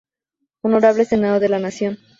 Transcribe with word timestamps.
Honorable 0.63 1.05
Senado 1.05 1.39
de 1.39 1.47
la 1.49 1.59
Nación. 1.59 1.99